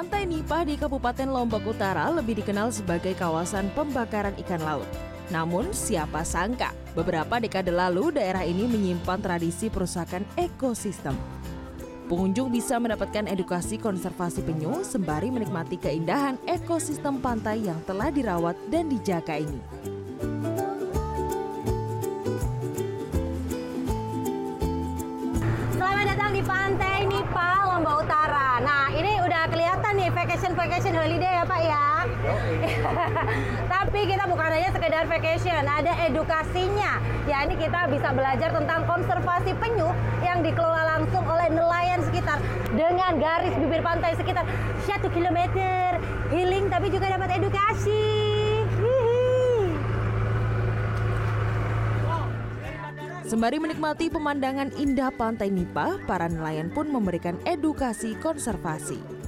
[0.00, 4.88] Pantai Nipah di Kabupaten Lombok Utara lebih dikenal sebagai kawasan pembakaran ikan laut.
[5.28, 11.12] Namun, siapa sangka beberapa dekade lalu daerah ini menyimpan tradisi perusakan ekosistem.
[12.08, 18.88] Pengunjung bisa mendapatkan edukasi konservasi penyu sembari menikmati keindahan ekosistem pantai yang telah dirawat dan
[18.88, 19.60] dijaga ini.
[25.76, 28.19] Selamat datang di Pantai Nipah, Lombok Utara.
[30.40, 31.84] Nih vacation-vacation holiday ya Pak ya.
[33.76, 36.96] Tapi kita bukan hanya sekedar vacation, ada edukasinya.
[37.28, 39.92] Ya, ini kita bisa belajar tentang konservasi penyu
[40.24, 42.40] yang dikelola langsung oleh nelayan sekitar
[42.72, 44.48] dengan garis bibir pantai sekitar
[44.88, 45.60] 1 km.
[46.32, 48.00] Healing tapi juga dapat edukasi.
[53.28, 59.19] Sembari menikmati pemandangan indah Pantai Nipah, para nelayan pun memberikan edukasi konservasi.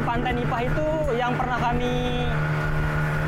[0.00, 2.24] Di Pantai Nipah itu yang pernah kami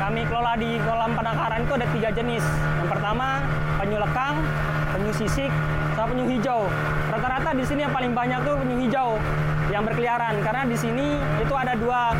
[0.01, 2.41] kami kelola di kolam penangkaran itu ada tiga jenis.
[2.81, 3.45] Yang pertama
[3.77, 4.41] penyu lekang,
[4.89, 5.53] penyu sisik,
[5.93, 6.65] sama penyu hijau.
[7.13, 9.21] Rata-rata di sini yang paling banyak tuh penyu hijau
[9.69, 12.17] yang berkeliaran karena di sini itu ada dua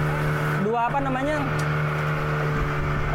[0.62, 1.42] dua apa namanya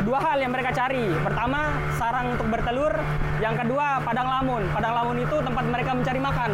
[0.03, 1.07] dua hal yang mereka cari.
[1.23, 1.71] Pertama,
[2.03, 2.99] sarang untuk bertelur.
[3.39, 4.67] Yang kedua, padang lamun.
[4.75, 6.51] Padang lamun itu tempat mereka mencari makan.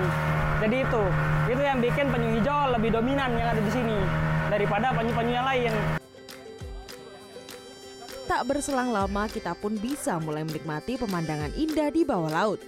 [0.61, 1.03] Jadi itu,
[1.49, 3.97] itu yang bikin penyu hijau lebih dominan yang ada di sini
[4.49, 5.73] daripada penyu-penyu yang lain.
[8.25, 12.61] Tak berselang lama kita pun bisa mulai menikmati pemandangan indah di bawah laut.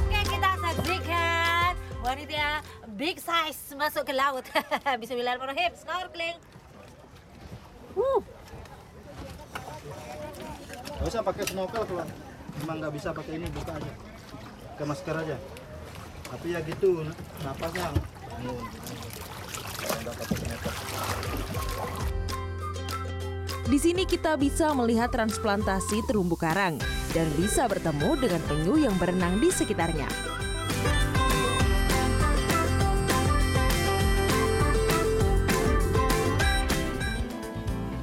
[0.00, 2.64] Oke, kita saksikan wanita
[2.96, 4.48] big size masuk ke laut.
[5.04, 5.72] Bismillahirrahmanirrahim.
[5.76, 6.36] Snorkeling.
[7.94, 8.20] Uh,
[11.00, 12.04] Gak usah pakai snorkel kalau
[12.60, 13.92] memang nggak bisa pakai ini buka aja,
[14.76, 15.36] pakai masker aja.
[16.30, 17.02] Tapi ya gitu,
[17.42, 17.92] snorkel.
[23.70, 26.74] Di sini kita bisa melihat transplantasi terumbu karang
[27.14, 30.10] dan bisa bertemu dengan penyu yang berenang di sekitarnya.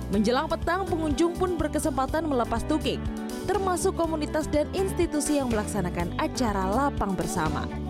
[0.07, 2.97] Menjelang petang, pengunjung pun berkesempatan melepas tukik,
[3.43, 7.86] termasuk komunitas dan institusi yang melaksanakan acara lapang bersama.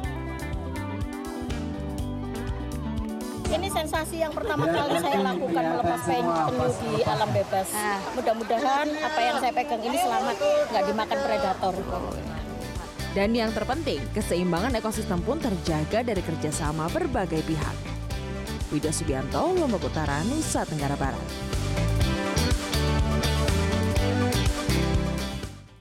[3.47, 6.31] Ini sensasi yang pertama kali saya lakukan melepas penyu,
[6.83, 7.69] di alam bebas.
[8.19, 10.35] Mudah-mudahan apa yang saya pegang ini selamat,
[10.67, 11.73] nggak dimakan predator.
[13.15, 17.75] Dan yang terpenting, keseimbangan ekosistem pun terjaga dari kerjasama berbagai pihak.
[18.67, 21.56] Wida Subianto, Lombok Utara, Nusa Tenggara Barat.